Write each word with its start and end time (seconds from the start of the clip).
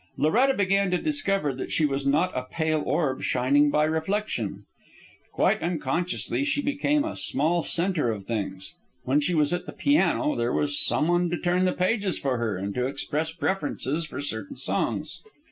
Loretta 0.17 0.55
began 0.55 0.89
to 0.89 0.97
discover 0.97 1.53
that 1.53 1.71
she 1.71 1.85
was 1.85 2.07
not 2.07 2.35
a 2.35 2.45
pale 2.49 2.81
orb 2.87 3.21
shining 3.21 3.69
by 3.69 3.83
reflection. 3.83 4.65
Quite 5.31 5.61
unconsciously 5.61 6.43
she 6.43 6.59
became 6.59 7.03
a 7.03 7.15
small 7.15 7.61
centre 7.61 8.09
of 8.11 8.25
things. 8.25 8.73
When 9.03 9.19
she 9.21 9.35
was 9.35 9.53
at 9.53 9.67
the 9.67 9.73
piano, 9.73 10.33
there 10.35 10.53
was 10.53 10.79
some 10.83 11.07
one 11.07 11.29
to 11.29 11.37
turn 11.37 11.65
the 11.65 11.71
pages 11.71 12.17
for 12.17 12.39
her 12.39 12.57
and 12.57 12.73
to 12.73 12.87
express 12.87 13.31
preferences 13.31 14.07
for 14.07 14.19
certain 14.21 14.55
songs. 14.57 15.21